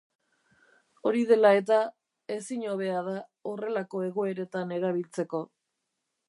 Hori 1.09 1.19
dela 1.31 1.51
eta, 1.57 1.77
ezin 2.37 2.63
hobea 2.71 3.05
da 3.09 3.13
horrelako 3.51 4.03
egoeretan 4.09 4.75
erabiltzeko. 4.79 5.45